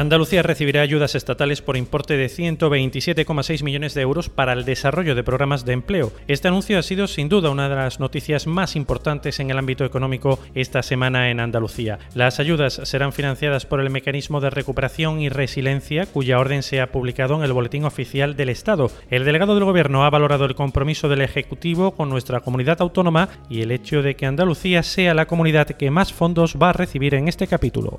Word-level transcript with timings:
Andalucía 0.00 0.44
recibirá 0.44 0.82
ayudas 0.82 1.16
estatales 1.16 1.60
por 1.60 1.76
importe 1.76 2.16
de 2.16 2.26
127,6 2.26 3.64
millones 3.64 3.94
de 3.94 4.02
euros 4.02 4.28
para 4.28 4.52
el 4.52 4.64
desarrollo 4.64 5.16
de 5.16 5.24
programas 5.24 5.64
de 5.64 5.72
empleo. 5.72 6.12
Este 6.28 6.46
anuncio 6.46 6.78
ha 6.78 6.84
sido 6.84 7.08
sin 7.08 7.28
duda 7.28 7.50
una 7.50 7.68
de 7.68 7.74
las 7.74 7.98
noticias 7.98 8.46
más 8.46 8.76
importantes 8.76 9.40
en 9.40 9.50
el 9.50 9.58
ámbito 9.58 9.84
económico 9.84 10.38
esta 10.54 10.84
semana 10.84 11.30
en 11.30 11.40
Andalucía. 11.40 11.98
Las 12.14 12.38
ayudas 12.38 12.80
serán 12.84 13.12
financiadas 13.12 13.66
por 13.66 13.80
el 13.80 13.90
Mecanismo 13.90 14.40
de 14.40 14.50
Recuperación 14.50 15.20
y 15.20 15.30
Resiliencia, 15.30 16.06
cuya 16.06 16.38
orden 16.38 16.62
se 16.62 16.80
ha 16.80 16.92
publicado 16.92 17.34
en 17.34 17.42
el 17.42 17.52
Boletín 17.52 17.84
Oficial 17.84 18.36
del 18.36 18.50
Estado. 18.50 18.92
El 19.10 19.24
delegado 19.24 19.56
del 19.56 19.64
Gobierno 19.64 20.04
ha 20.04 20.10
valorado 20.10 20.44
el 20.44 20.54
compromiso 20.54 21.08
del 21.08 21.22
Ejecutivo 21.22 21.90
con 21.90 22.08
nuestra 22.08 22.38
comunidad 22.38 22.80
autónoma 22.80 23.30
y 23.50 23.62
el 23.62 23.72
hecho 23.72 24.02
de 24.02 24.14
que 24.14 24.26
Andalucía 24.26 24.84
sea 24.84 25.12
la 25.12 25.26
comunidad 25.26 25.66
que 25.66 25.90
más 25.90 26.12
fondos 26.12 26.56
va 26.62 26.70
a 26.70 26.74
recibir 26.74 27.14
en 27.14 27.26
este 27.26 27.48
capítulo 27.48 27.98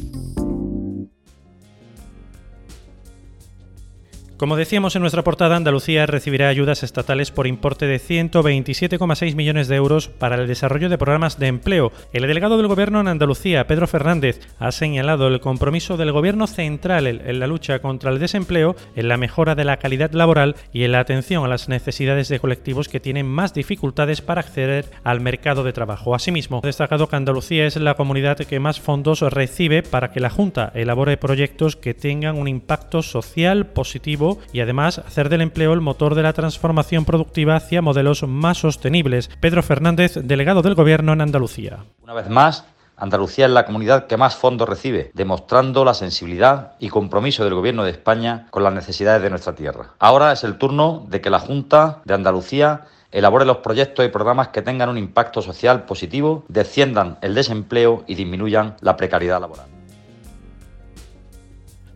Como 4.41 4.55
decíamos 4.55 4.95
en 4.95 5.03
nuestra 5.03 5.23
portada, 5.23 5.55
Andalucía 5.55 6.07
recibirá 6.07 6.47
ayudas 6.47 6.81
estatales 6.81 7.29
por 7.29 7.45
importe 7.45 7.85
de 7.85 7.99
127,6 7.99 9.35
millones 9.35 9.67
de 9.67 9.75
euros 9.75 10.07
para 10.07 10.35
el 10.35 10.47
desarrollo 10.47 10.89
de 10.89 10.97
programas 10.97 11.37
de 11.37 11.45
empleo. 11.45 11.91
El 12.11 12.25
delegado 12.25 12.57
del 12.57 12.65
Gobierno 12.65 12.99
en 13.01 13.07
Andalucía, 13.07 13.67
Pedro 13.67 13.85
Fernández, 13.85 14.39
ha 14.57 14.71
señalado 14.71 15.27
el 15.27 15.41
compromiso 15.41 15.95
del 15.95 16.11
Gobierno 16.11 16.47
central 16.47 17.05
en 17.05 17.39
la 17.39 17.45
lucha 17.45 17.83
contra 17.83 18.09
el 18.09 18.17
desempleo, 18.17 18.75
en 18.95 19.09
la 19.09 19.17
mejora 19.17 19.53
de 19.53 19.63
la 19.63 19.77
calidad 19.77 20.11
laboral 20.11 20.55
y 20.73 20.85
en 20.85 20.93
la 20.93 21.01
atención 21.01 21.45
a 21.45 21.47
las 21.47 21.69
necesidades 21.69 22.27
de 22.27 22.39
colectivos 22.39 22.89
que 22.89 22.99
tienen 22.99 23.27
más 23.27 23.53
dificultades 23.53 24.21
para 24.21 24.41
acceder 24.41 24.85
al 25.03 25.21
mercado 25.21 25.63
de 25.63 25.71
trabajo. 25.71 26.15
Asimismo, 26.15 26.61
ha 26.63 26.67
destacado 26.67 27.07
que 27.07 27.15
Andalucía 27.15 27.67
es 27.67 27.75
la 27.75 27.93
comunidad 27.93 28.37
que 28.37 28.59
más 28.59 28.79
fondos 28.79 29.21
recibe 29.21 29.83
para 29.83 30.11
que 30.11 30.19
la 30.19 30.31
Junta 30.31 30.71
elabore 30.73 31.17
proyectos 31.17 31.75
que 31.75 31.93
tengan 31.93 32.39
un 32.39 32.47
impacto 32.47 33.03
social 33.03 33.67
positivo 33.67 34.30
y 34.53 34.61
además 34.61 34.99
hacer 34.99 35.29
del 35.29 35.41
empleo 35.41 35.73
el 35.73 35.81
motor 35.81 36.15
de 36.15 36.23
la 36.23 36.33
transformación 36.33 37.05
productiva 37.05 37.55
hacia 37.55 37.81
modelos 37.81 38.23
más 38.23 38.59
sostenibles. 38.59 39.29
Pedro 39.39 39.63
Fernández, 39.63 40.15
delegado 40.23 40.61
del 40.61 40.75
Gobierno 40.75 41.13
en 41.13 41.21
Andalucía. 41.21 41.85
Una 42.03 42.13
vez 42.13 42.29
más, 42.29 42.65
Andalucía 42.97 43.45
es 43.45 43.51
la 43.51 43.65
comunidad 43.65 44.05
que 44.05 44.17
más 44.17 44.35
fondos 44.35 44.69
recibe, 44.69 45.11
demostrando 45.15 45.83
la 45.83 45.95
sensibilidad 45.95 46.73
y 46.79 46.89
compromiso 46.89 47.43
del 47.43 47.55
Gobierno 47.55 47.83
de 47.83 47.91
España 47.91 48.47
con 48.51 48.63
las 48.63 48.73
necesidades 48.73 49.23
de 49.23 49.29
nuestra 49.31 49.55
tierra. 49.55 49.95
Ahora 49.97 50.31
es 50.31 50.43
el 50.43 50.57
turno 50.57 51.05
de 51.09 51.19
que 51.19 51.31
la 51.31 51.39
Junta 51.39 52.01
de 52.05 52.13
Andalucía 52.13 52.81
elabore 53.11 53.45
los 53.45 53.57
proyectos 53.57 54.05
y 54.05 54.09
programas 54.09 54.49
que 54.49 54.61
tengan 54.61 54.89
un 54.89 54.97
impacto 54.97 55.41
social 55.41 55.83
positivo, 55.83 56.45
desciendan 56.47 57.17
el 57.21 57.35
desempleo 57.35 58.03
y 58.07 58.15
disminuyan 58.15 58.75
la 58.81 58.95
precariedad 58.95 59.41
laboral. 59.41 59.80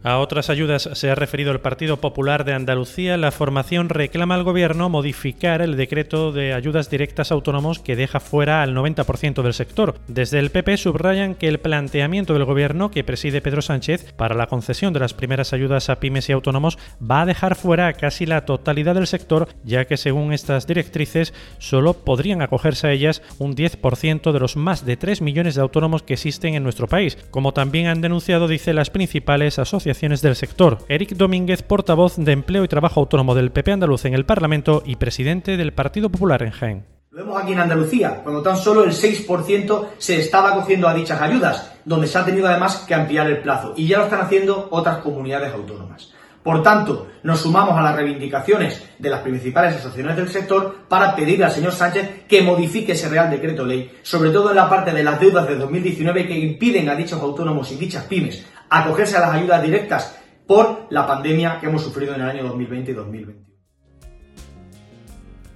A 0.05 0.19
otras 0.19 0.51
ayudas 0.51 0.87
se 0.93 1.09
ha 1.09 1.15
referido 1.15 1.51
el 1.51 1.61
Partido 1.61 1.97
Popular 1.97 2.45
de 2.45 2.53
Andalucía. 2.53 3.17
La 3.17 3.31
formación 3.31 3.89
reclama 3.89 4.35
al 4.35 4.43
Gobierno 4.43 4.87
modificar 4.87 5.63
el 5.63 5.77
decreto 5.77 6.31
de 6.31 6.53
ayudas 6.53 6.91
directas 6.91 7.31
autónomos 7.31 7.79
que 7.79 7.95
deja 7.95 8.19
fuera 8.19 8.61
al 8.61 8.75
90% 8.75 9.41
del 9.41 9.55
sector. 9.55 9.95
Desde 10.07 10.37
el 10.37 10.51
PP 10.51 10.77
subrayan 10.77 11.33
que 11.33 11.47
el 11.47 11.59
planteamiento 11.59 12.33
del 12.33 12.45
Gobierno 12.45 12.91
que 12.91 13.03
preside 13.03 13.41
Pedro 13.41 13.63
Sánchez 13.63 14.13
para 14.13 14.35
la 14.35 14.45
concesión 14.45 14.93
de 14.93 14.99
las 14.99 15.15
primeras 15.15 15.53
ayudas 15.53 15.89
a 15.89 15.99
pymes 15.99 16.29
y 16.29 16.33
autónomos 16.33 16.77
va 17.01 17.21
a 17.21 17.25
dejar 17.25 17.55
fuera 17.55 17.87
a 17.87 17.93
casi 17.93 18.27
la 18.27 18.45
totalidad 18.45 18.93
del 18.93 19.07
sector, 19.07 19.47
ya 19.63 19.85
que 19.85 19.97
según 19.97 20.33
estas 20.33 20.67
directrices 20.67 21.33
solo 21.57 21.93
podrían 21.95 22.43
acogerse 22.43 22.85
a 22.85 22.91
ellas 22.91 23.23
un 23.39 23.55
10% 23.55 24.31
de 24.31 24.39
los 24.39 24.55
más 24.55 24.85
de 24.85 24.97
3 24.97 25.23
millones 25.23 25.55
de 25.55 25.61
autónomos 25.61 26.03
que 26.03 26.13
existen 26.13 26.53
en 26.53 26.61
nuestro 26.61 26.85
país, 26.85 27.17
como 27.31 27.53
también 27.53 27.87
han 27.87 28.01
denunciado, 28.01 28.47
dice, 28.47 28.71
las 28.71 28.91
principales 28.91 29.57
asociaciones 29.57 29.94
del 29.99 30.35
sector. 30.35 30.79
Eric 30.89 31.11
Domínguez, 31.11 31.63
portavoz 31.63 32.17
de 32.17 32.33
Empleo 32.33 32.63
y 32.63 32.67
Trabajo 32.67 32.99
Autónomo 32.99 33.33
del 33.33 33.51
PP 33.51 33.71
andaluz 33.71 34.05
en 34.05 34.13
el 34.13 34.25
Parlamento 34.25 34.83
y 34.85 34.97
presidente 34.97 35.55
del 35.55 35.73
Partido 35.73 36.09
Popular 36.09 36.43
en 36.43 36.51
Jaén. 36.51 36.85
Lo 37.11 37.23
vemos 37.23 37.41
aquí 37.41 37.53
en 37.53 37.59
Andalucía, 37.59 38.21
cuando 38.21 38.41
tan 38.41 38.57
solo 38.57 38.83
el 38.83 38.91
6% 38.91 39.87
se 39.97 40.19
estaba 40.19 40.51
acogiendo 40.51 40.87
a 40.87 40.93
dichas 40.93 41.21
ayudas, 41.21 41.71
donde 41.85 42.07
se 42.07 42.17
ha 42.17 42.25
tenido 42.25 42.47
además 42.47 42.83
que 42.85 42.93
ampliar 42.93 43.27
el 43.27 43.39
plazo, 43.39 43.73
y 43.77 43.87
ya 43.87 43.99
lo 43.99 44.03
están 44.03 44.21
haciendo 44.21 44.67
otras 44.69 44.97
comunidades 44.97 45.53
autónomas. 45.53 46.11
Por 46.43 46.61
tanto, 46.61 47.07
nos 47.23 47.39
sumamos 47.39 47.75
a 47.75 47.81
las 47.81 47.95
reivindicaciones 47.95 48.83
de 48.99 49.09
las 49.09 49.21
principales 49.21 49.77
asociaciones 49.77 50.15
del 50.15 50.29
sector 50.29 50.75
para 50.87 51.15
pedirle 51.15 51.45
al 51.45 51.51
señor 51.51 51.71
Sánchez 51.71 52.25
que 52.27 52.43
modifique 52.43 52.91
ese 52.91 53.09
Real 53.09 53.31
Decreto 53.31 53.65
Ley, 53.65 53.97
sobre 54.03 54.29
todo 54.29 54.51
en 54.51 54.57
la 54.57 54.69
parte 54.69 54.91
de 54.91 55.03
las 55.03 55.19
deudas 55.19 55.47
de 55.47 55.55
2019 55.55 56.27
que 56.27 56.37
impiden 56.37 56.87
a 56.87 56.95
dichos 56.95 57.19
autónomos 57.19 57.71
y 57.71 57.77
dichas 57.77 58.03
pymes 58.03 58.45
acogerse 58.69 59.17
a 59.17 59.21
las 59.21 59.33
ayudas 59.33 59.61
directas 59.61 60.19
por 60.47 60.87
la 60.89 61.07
pandemia 61.07 61.59
que 61.59 61.67
hemos 61.67 61.83
sufrido 61.83 62.15
en 62.15 62.21
el 62.21 62.29
año 62.29 62.43
2020 62.43 62.91
y 62.91 62.93
2021. 62.93 63.54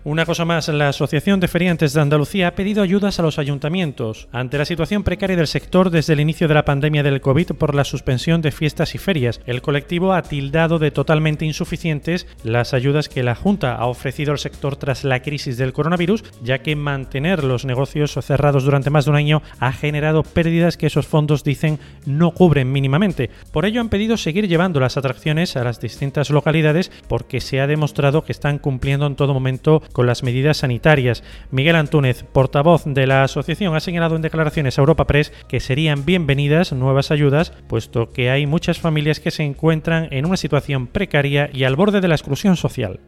Una 0.06 0.26
cosa 0.26 0.46
más, 0.46 0.70
la 0.70 0.88
Asociación 0.88 1.42
de 1.42 1.50
Feriantes 1.50 1.92
de 1.92 2.00
Andalucía 2.00 2.48
ha 2.48 2.56
pedido 2.56 2.82
ayudas 2.82 3.20
a 3.20 3.22
los 3.22 3.38
ayuntamientos 3.38 4.30
ante 4.32 4.58
la 4.58 4.64
situación 4.64 5.04
precaria 5.04 5.36
del 5.36 5.46
sector 5.46 5.90
desde 5.90 6.14
el 6.14 6.22
inicio 6.22 6.48
de 6.48 6.54
la 6.54 6.64
pandemia 6.64 7.04
del 7.04 7.20
COVID 7.20 7.48
por 7.58 7.76
la 7.76 7.84
suspensión 7.84 8.42
de 8.42 8.52
fiestas 8.52 8.96
y 8.96 8.98
ferias. 8.98 9.42
El 9.46 9.62
colectivo 9.62 10.14
ha 10.14 10.22
tildado 10.22 10.80
de 10.80 10.92
totalmente 10.92 11.44
insuficientes 11.44 12.28
las 12.46 12.74
ayudas 12.74 13.10
que 13.10 13.24
la 13.24 13.36
Junta 13.36 13.76
ha 13.76 13.88
ofrecido 13.88 14.32
al 14.32 14.40
sector 14.40 14.78
tras 14.78 15.04
la 15.04 15.22
crisis 15.22 15.58
del 15.58 15.74
coronavirus, 15.74 16.24
ya 16.42 16.60
que 16.60 16.78
mantener 16.78 17.44
los 17.44 17.66
negocios 17.66 18.18
cerrados 18.22 18.64
durante 18.64 18.90
más 18.90 19.04
de 19.04 19.12
un 19.12 19.18
año 19.18 19.42
ha 19.60 19.74
generado 19.74 20.24
pérdidas 20.24 20.78
que 20.78 20.88
esos 20.88 21.08
fondos 21.08 21.44
dicen 21.44 21.78
no 22.06 22.32
cubren 22.32 22.72
mínimamente. 22.72 23.30
Por 23.52 23.66
ello 23.66 23.82
han 23.82 23.90
pedido 23.90 24.16
seguir 24.16 24.48
llevando 24.48 24.80
las 24.80 24.96
atracciones 24.96 25.58
a 25.58 25.64
las 25.66 25.82
distintas 25.82 26.30
localidades 26.30 26.90
porque 27.10 27.42
se 27.42 27.60
ha 27.60 27.68
demostrado 27.68 28.24
que 28.24 28.32
están 28.32 28.60
cumpliendo 28.60 29.06
en 29.06 29.18
todo 29.18 29.34
momento 29.34 29.84
con 29.94 30.08
las 30.08 30.24
medidas 30.24 30.58
sanitarias. 30.58 31.24
Miguel 31.52 31.76
Antúnez, 31.76 32.24
portavoz 32.24 32.84
de 32.86 33.08
la 33.08 33.24
asociación, 33.24 33.76
ha 33.76 33.80
señalado 33.80 34.16
en 34.16 34.22
declaraciones 34.22 34.78
a 34.78 34.82
Europa 34.82 35.06
Press 35.06 35.32
que 35.48 35.60
serían 35.60 36.06
bienvenidas 36.06 36.74
nuevas 36.74 37.12
ayudas, 37.12 37.54
puesto 37.68 38.12
que 38.12 38.30
hay 38.30 38.46
muchas 38.46 38.80
familias 38.80 39.20
que 39.20 39.32
se 39.32 39.44
encuentran 39.44 40.08
en 40.12 40.26
una 40.26 40.38
situación 40.38 40.88
precaria 40.88 41.50
y 41.54 41.64
al 41.64 41.76
borde 41.76 42.02
de 42.02 42.08
la 42.08 42.16
exclusión 42.16 42.56
social. 42.56 43.00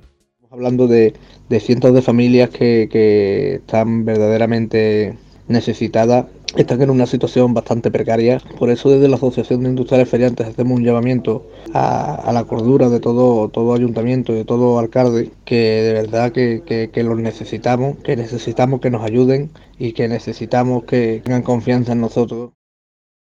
Hablando 0.49 0.87
de, 0.87 1.13
cientos 1.59 1.93
de 1.93 2.01
familias 2.01 2.49
que, 2.49 2.89
que 2.91 3.55
están 3.55 4.03
verdaderamente 4.03 5.15
necesitadas 5.47 6.25
están 6.55 6.81
en 6.81 6.89
una 6.89 7.05
situación 7.05 7.53
bastante 7.53 7.91
precaria. 7.91 8.41
Por 8.59 8.69
eso 8.69 8.89
desde 8.89 9.07
la 9.07 9.15
Asociación 9.15 9.63
de 9.63 9.69
Industriales 9.69 10.09
Feriantes 10.09 10.47
hacemos 10.47 10.77
un 10.77 10.83
llamamiento 10.83 11.47
a, 11.73 12.31
la 12.33 12.43
cordura 12.43 12.89
de 12.89 12.99
todo, 12.99 13.49
todo 13.49 13.73
ayuntamiento 13.73 14.33
y 14.33 14.37
de 14.37 14.45
todo 14.45 14.79
alcalde, 14.79 15.31
que 15.45 15.55
de 15.55 15.93
verdad 15.93 16.31
que, 16.31 16.89
que 16.91 17.03
los 17.03 17.17
necesitamos, 17.19 17.97
que 17.97 18.15
necesitamos 18.15 18.81
que 18.81 18.89
nos 18.89 19.03
ayuden 19.03 19.51
y 19.77 19.93
que 19.93 20.07
necesitamos 20.07 20.83
que 20.83 21.21
tengan 21.23 21.43
confianza 21.43 21.93
en 21.93 22.01
nosotros. 22.01 22.51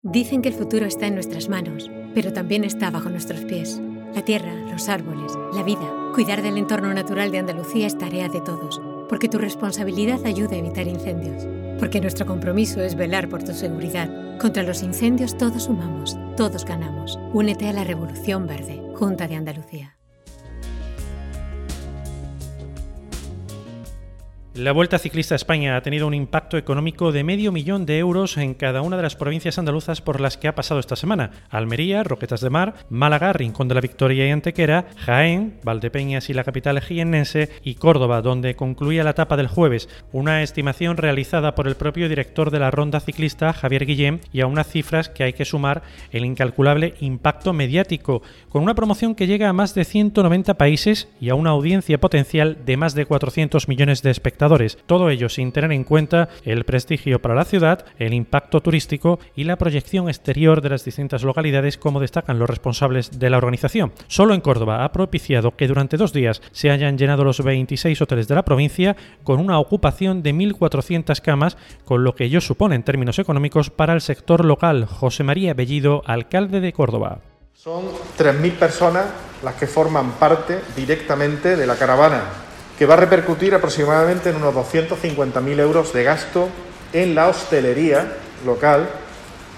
Dicen 0.03 0.41
que 0.41 0.49
el 0.49 0.55
futuro 0.55 0.85
está 0.85 1.05
en 1.07 1.13
nuestras 1.13 1.47
manos, 1.47 1.91
pero 2.15 2.33
también 2.33 2.63
está 2.63 2.89
bajo 2.89 3.09
nuestros 3.09 3.41
pies. 3.41 3.79
La 4.15 4.25
tierra, 4.25 4.53
los 4.69 4.89
árboles, 4.89 5.31
la 5.53 5.63
vida. 5.63 6.11
Cuidar 6.15 6.41
del 6.41 6.57
entorno 6.57 6.93
natural 6.93 7.31
de 7.31 7.37
Andalucía 7.37 7.87
es 7.87 7.97
tarea 7.97 8.27
de 8.27 8.41
todos, 8.41 8.81
porque 9.07 9.29
tu 9.29 9.37
responsabilidad 9.37 10.25
ayuda 10.25 10.55
a 10.55 10.59
evitar 10.59 10.87
incendios 10.87 11.47
porque 11.81 11.99
nuestro 11.99 12.27
compromiso 12.27 12.79
es 12.79 12.93
velar 12.93 13.27
por 13.27 13.41
tu 13.41 13.53
seguridad. 13.53 14.07
Contra 14.37 14.61
los 14.61 14.83
incendios 14.83 15.35
todos 15.35 15.63
sumamos, 15.63 16.15
todos 16.37 16.63
ganamos. 16.63 17.19
Únete 17.33 17.67
a 17.67 17.73
la 17.73 17.83
Revolución 17.83 18.45
Verde, 18.45 18.79
Junta 18.93 19.27
de 19.27 19.35
Andalucía. 19.35 20.00
La 24.53 24.73
Vuelta 24.73 24.99
Ciclista 24.99 25.33
a 25.33 25.37
España 25.37 25.77
ha 25.77 25.81
tenido 25.81 26.05
un 26.05 26.13
impacto 26.13 26.57
económico 26.57 27.13
de 27.13 27.23
medio 27.23 27.53
millón 27.53 27.85
de 27.85 27.99
euros 27.99 28.35
en 28.35 28.53
cada 28.53 28.81
una 28.81 28.97
de 28.97 29.03
las 29.03 29.15
provincias 29.15 29.57
andaluzas 29.57 30.01
por 30.01 30.19
las 30.19 30.35
que 30.35 30.49
ha 30.49 30.55
pasado 30.55 30.81
esta 30.81 30.97
semana. 30.97 31.31
Almería, 31.49 32.03
Roquetas 32.03 32.41
de 32.41 32.49
Mar, 32.49 32.73
Málaga, 32.89 33.31
Rincón 33.31 33.69
de 33.69 33.75
la 33.75 33.81
Victoria 33.81 34.27
y 34.27 34.29
Antequera, 34.29 34.87
Jaén, 34.97 35.57
Valdepeñas 35.63 36.29
y 36.29 36.33
la 36.33 36.43
capital 36.43 36.81
jiennense 36.81 37.49
y 37.63 37.75
Córdoba, 37.75 38.21
donde 38.21 38.57
concluía 38.57 39.05
la 39.05 39.11
etapa 39.11 39.37
del 39.37 39.47
jueves, 39.47 39.87
una 40.11 40.43
estimación 40.43 40.97
realizada 40.97 41.55
por 41.55 41.65
el 41.65 41.75
propio 41.75 42.09
director 42.09 42.51
de 42.51 42.59
la 42.59 42.71
ronda 42.71 42.99
ciclista, 42.99 43.53
Javier 43.53 43.85
Guillén, 43.85 44.19
y 44.33 44.41
a 44.41 44.47
unas 44.47 44.67
cifras 44.67 45.07
que 45.07 45.23
hay 45.23 45.31
que 45.31 45.45
sumar 45.45 45.81
el 46.11 46.25
incalculable 46.25 46.95
impacto 46.99 47.53
mediático, 47.53 48.21
con 48.49 48.63
una 48.63 48.75
promoción 48.75 49.15
que 49.15 49.27
llega 49.27 49.47
a 49.47 49.53
más 49.53 49.73
de 49.75 49.85
190 49.85 50.55
países 50.55 51.07
y 51.21 51.29
a 51.29 51.35
una 51.35 51.51
audiencia 51.51 52.01
potencial 52.01 52.57
de 52.65 52.75
más 52.75 52.95
de 52.95 53.05
400 53.05 53.69
millones 53.69 54.01
de 54.01 54.11
espectadores 54.11 54.40
todo 54.87 55.09
ello 55.09 55.29
sin 55.29 55.51
tener 55.51 55.71
en 55.71 55.83
cuenta 55.83 56.29
el 56.43 56.65
prestigio 56.65 57.21
para 57.21 57.35
la 57.35 57.45
ciudad, 57.45 57.85
el 57.99 58.13
impacto 58.13 58.61
turístico 58.61 59.19
y 59.35 59.43
la 59.43 59.57
proyección 59.57 60.09
exterior 60.09 60.61
de 60.61 60.69
las 60.69 60.83
distintas 60.83 61.23
localidades 61.23 61.77
como 61.77 61.99
destacan 61.99 62.39
los 62.39 62.49
responsables 62.49 63.19
de 63.19 63.29
la 63.29 63.37
organización. 63.37 63.93
Solo 64.07 64.33
en 64.33 64.41
Córdoba 64.41 64.83
ha 64.83 64.91
propiciado 64.91 65.55
que 65.55 65.67
durante 65.67 65.97
dos 65.97 66.11
días 66.11 66.41
se 66.51 66.71
hayan 66.71 66.97
llenado 66.97 67.23
los 67.23 67.43
26 67.43 68.01
hoteles 68.01 68.27
de 68.27 68.35
la 68.35 68.45
provincia 68.45 68.95
con 69.23 69.39
una 69.39 69.59
ocupación 69.59 70.23
de 70.23 70.33
1.400 70.33 71.21
camas, 71.21 71.57
con 71.85 72.03
lo 72.03 72.15
que 72.15 72.25
ello 72.25 72.41
supone 72.41 72.75
en 72.75 72.83
términos 72.83 73.19
económicos 73.19 73.69
para 73.69 73.93
el 73.93 74.01
sector 74.01 74.43
local. 74.43 74.85
José 74.85 75.23
María 75.23 75.53
Bellido, 75.53 76.01
alcalde 76.05 76.61
de 76.61 76.73
Córdoba. 76.73 77.19
Son 77.53 77.83
3.000 78.17 78.53
personas 78.53 79.05
las 79.43 79.53
que 79.55 79.67
forman 79.67 80.13
parte 80.13 80.61
directamente 80.75 81.55
de 81.55 81.67
la 81.67 81.75
caravana 81.75 82.50
que 82.81 82.87
va 82.87 82.95
a 82.95 82.97
repercutir 82.97 83.53
aproximadamente 83.53 84.31
en 84.31 84.37
unos 84.37 84.55
250.000 84.55 85.59
euros 85.59 85.93
de 85.93 86.03
gasto 86.03 86.49
en 86.91 87.13
la 87.13 87.27
hostelería 87.27 88.13
local 88.43 88.89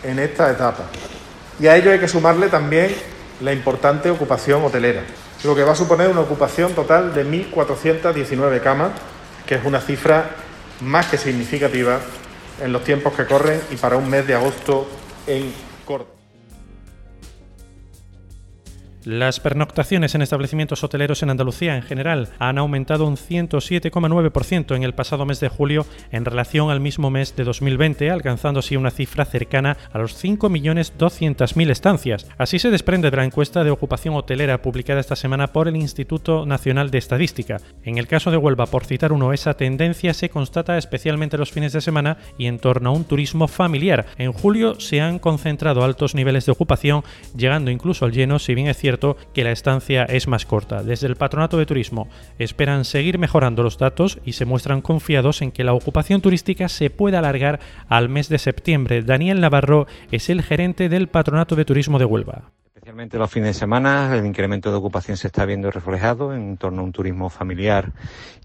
en 0.04 0.20
esta 0.20 0.52
etapa. 0.52 0.84
Y 1.58 1.68
a 1.68 1.78
ello 1.78 1.92
hay 1.92 2.00
que 2.00 2.10
sumarle 2.10 2.50
también 2.50 2.94
la 3.40 3.54
importante 3.54 4.10
ocupación 4.10 4.66
hotelera, 4.66 5.04
lo 5.46 5.56
que 5.56 5.64
va 5.64 5.72
a 5.72 5.76
suponer 5.76 6.10
una 6.10 6.20
ocupación 6.20 6.74
total 6.74 7.14
de 7.14 7.26
1.419 7.26 8.60
camas, 8.60 8.92
que 9.46 9.56
es 9.56 9.64
una 9.64 9.80
cifra 9.80 10.32
más 10.82 11.06
que 11.06 11.18
significativa 11.18 12.00
en 12.62 12.74
los 12.74 12.84
tiempos 12.84 13.14
que 13.14 13.26
corren 13.26 13.62
y 13.72 13.78
para 13.78 13.96
un 13.96 14.10
mes 14.10 14.28
de 14.28 14.36
agosto 14.36 14.86
en 15.28 15.54
Las 19.06 19.42
pernoctaciones 19.42 20.16
en 20.16 20.22
establecimientos 20.22 20.82
hoteleros 20.82 21.24
en 21.24 21.30
Andalucía 21.30 21.76
en 21.76 21.82
general 21.82 22.30
han 22.40 22.58
aumentado 22.58 23.06
un 23.06 23.18
107,9% 23.18 24.78
en 24.78 24.84
el 24.84 24.94
pasado 24.94 25.26
mes 25.26 25.42
de 25.42 25.50
julio 25.50 25.86
en 26.12 26.24
relación 26.24 26.70
al 26.70 26.80
mismo 26.80 27.10
mes 27.10 27.36
de 27.36 27.44
2020, 27.44 28.10
alcanzando 28.10 28.62
así 28.62 28.78
una 28.78 28.92
cifra 28.92 29.26
cercana 29.26 29.76
a 29.92 30.00
los 30.00 30.24
5.200.000 30.24 31.70
estancias. 31.70 32.28
Así 32.38 32.60
se 32.60 32.72
desprende 32.72 33.12
de 33.12 33.18
la 33.18 33.26
encuesta 33.26 33.66
de 33.66 33.72
ocupación 33.72 34.16
hotelera 34.16 34.62
publicada 34.62 35.02
esta 35.02 35.18
semana 35.18 35.48
por 35.48 35.68
el 35.68 35.76
Instituto 35.76 36.46
Nacional 36.46 36.90
de 36.90 37.00
Estadística. 37.00 37.58
En 37.84 37.98
el 37.98 38.08
caso 38.08 38.32
de 38.32 38.38
Huelva, 38.38 38.68
por 38.68 38.86
citar 38.86 39.12
uno, 39.12 39.34
esa 39.34 39.56
tendencia 39.56 40.14
se 40.14 40.30
constata 40.30 40.78
especialmente 40.78 41.38
los 41.38 41.52
fines 41.52 41.74
de 41.74 41.82
semana 41.82 42.20
y 42.38 42.46
en 42.46 42.58
torno 42.58 42.92
a 42.92 42.94
un 42.94 43.04
turismo 43.04 43.50
familiar. 43.50 44.06
En 44.18 44.32
julio 44.32 44.80
se 44.80 45.02
han 45.02 45.20
concentrado 45.20 45.84
altos 45.84 46.16
niveles 46.16 46.46
de 46.46 46.54
ocupación, 46.54 47.04
llegando 47.36 47.70
incluso 47.70 48.06
al 48.06 48.14
lleno, 48.14 48.40
si 48.40 48.56
bien 48.56 48.68
es 48.68 48.78
cierto 48.78 48.93
que 49.34 49.44
la 49.44 49.52
estancia 49.52 50.04
es 50.04 50.28
más 50.28 50.46
corta. 50.46 50.84
Desde 50.84 51.08
el 51.08 51.16
Patronato 51.16 51.58
de 51.58 51.66
Turismo 51.66 52.08
esperan 52.40 52.86
seguir 52.86 53.18
mejorando 53.18 53.64
los 53.64 53.78
datos 53.78 54.20
y 54.26 54.34
se 54.34 54.46
muestran 54.46 54.82
confiados 54.82 55.42
en 55.42 55.52
que 55.52 55.64
la 55.64 55.74
ocupación 55.74 56.22
turística 56.22 56.70
se 56.70 56.90
pueda 56.90 57.20
alargar 57.20 57.60
al 57.88 58.10
mes 58.10 58.30
de 58.30 58.38
septiembre. 58.38 59.02
Daniel 59.02 59.42
Navarro 59.42 59.88
es 60.12 60.30
el 60.30 60.42
gerente 60.42 60.90
del 60.90 61.08
Patronato 61.08 61.56
de 61.56 61.66
Turismo 61.66 62.00
de 62.00 62.06
Huelva. 62.06 62.52
Especialmente 62.94 63.18
los 63.18 63.32
fines 63.32 63.56
de 63.56 63.60
semana, 63.60 64.16
el 64.16 64.24
incremento 64.24 64.70
de 64.70 64.78
ocupación 64.78 65.18
se 65.18 65.26
está 65.26 65.46
viendo 65.46 65.72
reflejado 65.72 66.32
en 66.36 66.58
torno 66.58 66.84
a 66.84 66.86
un 66.86 66.92
turismo 66.92 67.32
familiar 67.32 67.92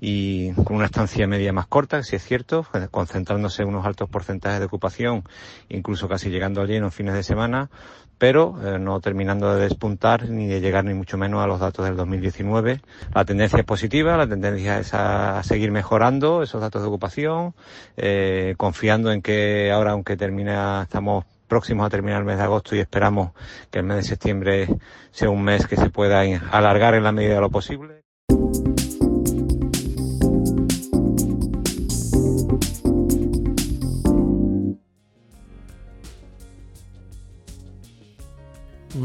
y 0.00 0.52
con 0.52 0.76
una 0.76 0.86
estancia 0.86 1.26
media 1.26 1.52
más 1.52 1.66
corta, 1.66 2.02
si 2.02 2.16
es 2.16 2.24
cierto, 2.24 2.64
concentrándose 2.90 3.60
en 3.60 3.68
unos 3.68 3.84
altos 3.84 4.08
porcentajes 4.08 4.58
de 4.58 4.64
ocupación, 4.64 5.22
incluso 5.68 6.08
casi 6.08 6.30
llegando 6.30 6.62
al 6.62 6.68
lleno 6.68 6.86
en 6.86 6.92
fines 6.92 7.12
de 7.12 7.24
semana, 7.24 7.68
pero 8.16 8.56
eh, 8.64 8.78
no 8.78 9.00
terminando 9.00 9.54
de 9.54 9.64
despuntar 9.64 10.30
ni 10.30 10.46
de 10.46 10.62
llegar 10.62 10.86
ni 10.86 10.94
mucho 10.94 11.18
menos 11.18 11.44
a 11.44 11.46
los 11.46 11.60
datos 11.60 11.84
del 11.84 11.96
2019. 11.96 12.80
La 13.14 13.26
tendencia 13.26 13.58
es 13.58 13.66
positiva, 13.66 14.16
la 14.16 14.26
tendencia 14.26 14.78
es 14.78 14.94
a 14.94 15.42
seguir 15.42 15.72
mejorando 15.72 16.42
esos 16.42 16.62
datos 16.62 16.80
de 16.80 16.88
ocupación, 16.88 17.52
eh, 17.98 18.54
confiando 18.56 19.12
en 19.12 19.20
que 19.20 19.70
ahora, 19.70 19.90
aunque 19.90 20.16
termina, 20.16 20.84
estamos 20.84 21.26
próximos 21.48 21.86
a 21.86 21.90
terminar 21.90 22.20
el 22.20 22.26
mes 22.26 22.36
de 22.36 22.44
agosto 22.44 22.76
y 22.76 22.80
esperamos 22.80 23.32
que 23.70 23.80
el 23.80 23.84
mes 23.84 23.96
de 23.96 24.02
septiembre 24.04 24.68
sea 25.10 25.30
un 25.30 25.42
mes 25.42 25.66
que 25.66 25.76
se 25.76 25.90
pueda 25.90 26.20
alargar 26.52 26.94
en 26.94 27.02
la 27.02 27.12
medida 27.12 27.34
de 27.34 27.40
lo 27.40 27.50
posible. 27.50 28.02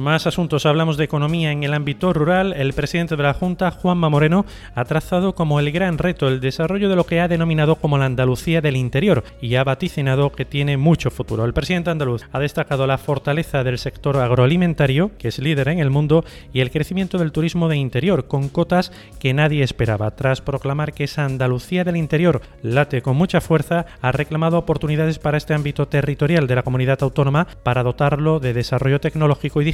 Más 0.03 0.27
asuntos. 0.27 0.65
Hablamos 0.65 0.97
de 0.97 1.05
economía 1.05 1.53
en 1.53 1.63
el 1.63 1.73
ámbito 1.73 2.11
rural. 2.11 2.51
El 2.51 2.73
presidente 2.73 3.15
de 3.15 3.23
la 3.23 3.33
Junta, 3.33 3.71
Juanma 3.71 4.09
Moreno, 4.09 4.45
ha 4.75 4.83
trazado 4.83 5.33
como 5.33 5.61
el 5.61 5.71
gran 5.71 5.97
reto 5.97 6.27
el 6.27 6.41
desarrollo 6.41 6.89
de 6.89 6.97
lo 6.97 7.05
que 7.05 7.21
ha 7.21 7.29
denominado 7.29 7.77
como 7.77 7.97
la 7.97 8.03
Andalucía 8.03 8.59
del 8.59 8.75
interior 8.75 9.23
y 9.39 9.55
ha 9.55 9.63
vaticinado 9.63 10.33
que 10.33 10.43
tiene 10.43 10.75
mucho 10.75 11.09
futuro. 11.09 11.45
El 11.45 11.53
presidente 11.53 11.89
andaluz 11.89 12.25
ha 12.33 12.39
destacado 12.39 12.85
la 12.85 12.97
fortaleza 12.97 13.63
del 13.63 13.77
sector 13.77 14.17
agroalimentario, 14.17 15.11
que 15.17 15.29
es 15.29 15.39
líder 15.39 15.69
en 15.69 15.79
el 15.79 15.89
mundo, 15.89 16.25
y 16.51 16.59
el 16.59 16.69
crecimiento 16.69 17.17
del 17.17 17.31
turismo 17.31 17.69
de 17.69 17.77
interior, 17.77 18.27
con 18.27 18.49
cotas 18.49 18.91
que 19.21 19.33
nadie 19.33 19.63
esperaba. 19.63 20.11
Tras 20.17 20.41
proclamar 20.41 20.91
que 20.91 21.05
esa 21.05 21.23
Andalucía 21.23 21.85
del 21.85 21.95
interior 21.95 22.41
late 22.61 23.01
con 23.01 23.15
mucha 23.15 23.39
fuerza, 23.39 23.85
ha 24.01 24.11
reclamado 24.11 24.57
oportunidades 24.57 25.17
para 25.17 25.37
este 25.37 25.53
ámbito 25.53 25.87
territorial 25.87 26.45
de 26.45 26.55
la 26.55 26.63
comunidad 26.63 27.01
autónoma 27.03 27.47
para 27.63 27.83
dotarlo 27.83 28.41
de 28.41 28.51
desarrollo 28.51 28.99
tecnológico 28.99 29.61
y 29.61 29.65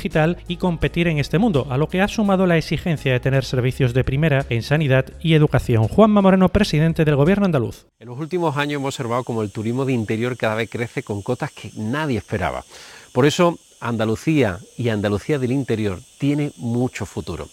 y 0.48 0.58
competir 0.58 1.08
en 1.08 1.18
este 1.18 1.40
mundo, 1.40 1.68
a 1.70 1.78
lo 1.78 1.88
que 1.88 2.02
ha 2.02 2.08
sumado 2.08 2.46
la 2.46 2.58
exigencia 2.58 3.14
de 3.14 3.20
tener 3.20 3.46
servicios 3.46 3.94
de 3.94 4.04
primera 4.04 4.46
en 4.50 4.64
sanidad 4.64 5.06
y 5.22 5.34
educación. 5.34 5.88
Juanma 5.88 6.22
Moreno, 6.22 6.50
presidente 6.50 7.06
del 7.06 7.16
Gobierno 7.16 7.46
andaluz. 7.46 7.86
En 8.00 8.10
los 8.10 8.20
últimos 8.20 8.58
años 8.58 8.80
hemos 8.80 8.96
observado 8.96 9.24
como 9.24 9.42
el 9.42 9.52
turismo 9.52 9.86
de 9.86 9.94
interior 9.94 10.36
cada 10.36 10.56
vez 10.56 10.70
crece 10.70 11.04
con 11.04 11.22
cotas 11.22 11.52
que 11.52 11.72
nadie 11.76 12.18
esperaba. 12.18 12.64
Por 13.14 13.26
eso, 13.26 13.58
Andalucía 13.80 14.60
y 14.78 14.90
Andalucía 14.90 15.40
del 15.40 15.52
interior 15.52 16.00
tiene 16.18 16.52
mucho 16.58 17.06
futuro. 17.06 17.48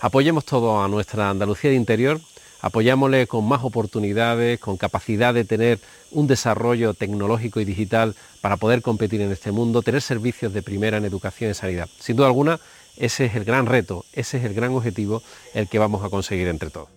Apoyemos 0.00 0.44
todo 0.44 0.82
a 0.82 0.88
nuestra 0.88 1.30
Andalucía 1.30 1.70
de 1.70 1.76
interior 1.76 2.20
apoyámosle 2.66 3.28
con 3.28 3.46
más 3.46 3.62
oportunidades, 3.62 4.58
con 4.58 4.76
capacidad 4.76 5.32
de 5.32 5.44
tener 5.44 5.78
un 6.10 6.26
desarrollo 6.26 6.94
tecnológico 6.94 7.60
y 7.60 7.64
digital 7.64 8.16
para 8.40 8.56
poder 8.56 8.82
competir 8.82 9.20
en 9.20 9.30
este 9.30 9.52
mundo, 9.52 9.82
tener 9.82 10.02
servicios 10.02 10.52
de 10.52 10.62
primera 10.62 10.96
en 10.96 11.04
educación 11.04 11.52
y 11.52 11.54
sanidad. 11.54 11.88
Sin 12.00 12.16
duda 12.16 12.26
alguna, 12.26 12.58
ese 12.96 13.26
es 13.26 13.36
el 13.36 13.44
gran 13.44 13.66
reto, 13.66 14.04
ese 14.12 14.38
es 14.38 14.44
el 14.44 14.54
gran 14.54 14.72
objetivo, 14.72 15.22
el 15.54 15.68
que 15.68 15.78
vamos 15.78 16.04
a 16.04 16.10
conseguir 16.10 16.48
entre 16.48 16.70
todos. 16.70 16.88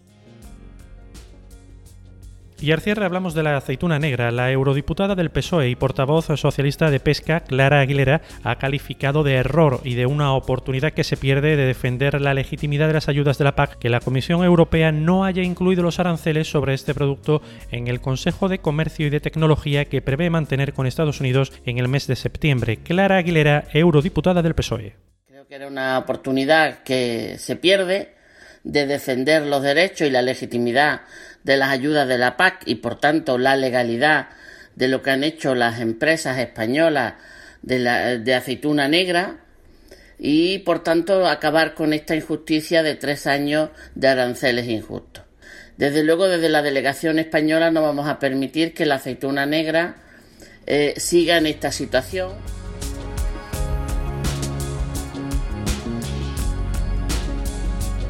Y 2.62 2.74
al 2.74 2.82
cierre 2.82 3.06
hablamos 3.06 3.34
de 3.34 3.44
la 3.44 3.56
aceituna 3.56 4.00
negra. 4.00 4.32
La 4.32 4.52
eurodiputada 4.52 5.16
del 5.16 5.30
PSOE 5.30 5.70
y 5.70 5.78
portavoz 5.78 6.26
socialista 6.36 6.92
de 6.92 7.00
pesca, 7.00 7.40
Clara 7.40 7.80
Aguilera, 7.80 8.22
ha 8.44 8.58
calificado 8.58 9.24
de 9.24 9.36
error 9.36 9.80
y 9.86 9.96
de 9.96 10.06
una 10.06 10.34
oportunidad 10.34 10.92
que 10.92 11.06
se 11.06 11.16
pierde 11.16 11.56
de 11.56 11.66
defender 11.66 12.20
la 12.20 12.34
legitimidad 12.34 12.88
de 12.88 12.94
las 12.96 13.08
ayudas 13.08 13.38
de 13.38 13.46
la 13.46 13.56
PAC 13.56 13.78
que 13.78 13.88
la 13.88 14.02
Comisión 14.02 14.44
Europea 14.44 14.92
no 14.92 15.24
haya 15.24 15.42
incluido 15.42 15.84
los 15.84 16.00
aranceles 16.00 16.50
sobre 16.50 16.74
este 16.74 16.94
producto 16.94 17.42
en 17.72 17.88
el 17.88 18.02
Consejo 18.02 18.50
de 18.50 18.60
Comercio 18.60 19.08
y 19.08 19.10
de 19.10 19.22
Tecnología 19.22 19.86
que 19.86 20.02
prevé 20.02 20.30
mantener 20.30 20.74
con 20.74 20.86
Estados 20.86 21.22
Unidos 21.22 21.54
en 21.66 21.78
el 21.78 21.88
mes 21.88 22.08
de 22.08 22.18
septiembre. 22.18 22.78
Clara 22.84 23.18
Aguilera, 23.18 23.64
eurodiputada 23.72 24.42
del 24.42 24.56
PSOE. 24.56 24.98
Creo 25.28 25.48
que 25.48 25.56
era 25.56 25.68
una 25.68 25.98
oportunidad 25.98 26.84
que 26.84 27.38
se 27.38 27.56
pierde 27.56 28.19
de 28.64 28.86
defender 28.86 29.44
los 29.44 29.64
derechos 29.64 30.08
y 30.08 30.12
la 30.12 30.22
legitimidad 30.22 31.02
de 31.44 31.58
las 31.58 31.70
ayudas 31.70 32.08
de 32.08 32.18
la 32.18 32.38
PAC 32.38 32.64
y 32.66 32.76
por 32.76 33.00
tanto 33.00 33.38
la 33.38 33.56
legalidad 33.56 34.30
de 34.76 34.88
lo 34.88 35.02
que 35.02 35.12
han 35.12 35.24
hecho 35.24 35.56
las 35.56 35.80
empresas 35.80 36.38
españolas 36.38 37.16
de, 37.62 37.80
la, 37.80 38.18
de 38.18 38.36
aceituna 38.36 38.88
negra 38.88 39.38
y 40.18 40.60
por 40.60 40.84
tanto 40.84 41.28
acabar 41.28 41.74
con 41.74 41.94
esta 41.94 42.16
injusticia 42.16 42.84
de 42.84 42.96
tres 42.96 43.28
años 43.28 43.70
de 43.96 44.08
aranceles 44.08 44.68
injustos. 44.68 45.24
Desde 45.78 46.04
luego 46.04 46.28
desde 46.28 46.50
la 46.50 46.62
delegación 46.62 47.20
española 47.20 47.72
no 47.72 47.82
vamos 47.82 48.08
a 48.08 48.20
permitir 48.20 48.74
que 48.74 48.86
la 48.86 48.96
aceituna 48.96 49.46
negra 49.46 49.96
eh, 50.68 50.94
siga 50.98 51.38
en 51.38 51.46
esta 51.46 51.72
situación. 51.72 52.34